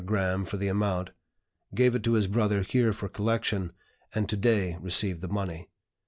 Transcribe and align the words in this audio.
Graham 0.03 0.45
for 0.45 0.57
the 0.57 0.67
amount, 0.67 1.11
gave 1.75 1.93
it 1.93 2.01
to 2.05 2.13
his 2.13 2.25
brother 2.25 2.63
here 2.63 2.91
for 2.91 3.07
collection, 3.07 3.71
and 4.15 4.27
to 4.29 4.35
day 4.35 4.77
received 4.81 5.21
the 5.21 5.27
money. 5.27 5.69